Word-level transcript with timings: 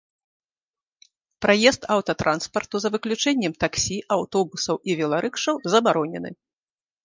Праезд 1.47 1.81
аўтатранспарту 1.97 2.75
за 2.85 2.89
выключэннем 2.97 3.53
таксі, 3.67 3.97
аўтобусаў 4.19 4.75
і 4.91 4.99
веларыкшаў 5.03 5.55
забаронены. 5.75 6.31